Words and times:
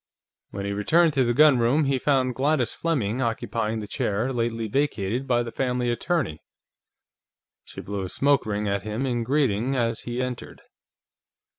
When 0.49 0.65
he 0.65 0.71
returned 0.71 1.13
to 1.13 1.23
the 1.23 1.31
gunroom, 1.35 1.83
he 1.83 1.99
found 1.99 2.33
Gladys 2.33 2.73
Fleming 2.73 3.21
occupying 3.21 3.77
the 3.81 3.87
chair 3.87 4.33
lately 4.33 4.67
vacated 4.67 5.27
by 5.27 5.43
the 5.43 5.51
family 5.51 5.91
attorney. 5.91 6.41
She 7.65 7.81
blew 7.81 8.01
a 8.01 8.09
smoke 8.09 8.43
ring 8.47 8.67
at 8.67 8.81
him 8.81 9.05
in 9.05 9.23
greeting 9.23 9.75
as 9.75 9.99
he 9.99 10.19
entered. 10.19 10.63